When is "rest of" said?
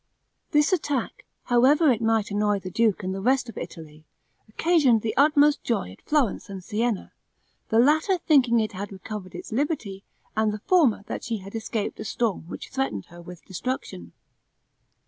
3.21-3.55